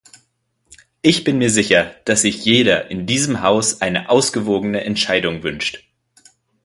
[1.03, 5.87] Ich bin mir sicher, dass sich jeder in diesem Haus eine ausgewogene Entscheidung wünscht.